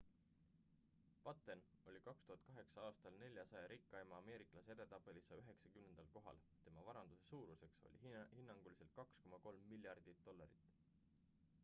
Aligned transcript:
batten 1.25 1.59
oli 1.89 1.99
2008 2.05 2.79
aastal 2.85 3.17
400 3.23 3.61
rikkaima 3.73 4.17
ameeriklase 4.21 4.73
edetabelis 4.77 5.29
190 5.35 6.05
kohal 6.15 6.41
tema 6.67 6.85
varanduse 6.91 7.29
suuruseks 7.29 7.81
oli 7.91 8.01
hinnanguliselt 8.39 8.95
2,3 9.01 9.53
miljardit 9.75 10.25
dollarit 10.31 10.69